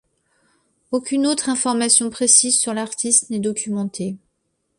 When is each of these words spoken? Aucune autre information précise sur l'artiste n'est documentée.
Aucune 0.89 1.27
autre 1.27 1.49
information 1.49 2.09
précise 2.09 2.59
sur 2.59 2.73
l'artiste 2.73 3.29
n'est 3.29 3.37
documentée. 3.37 4.17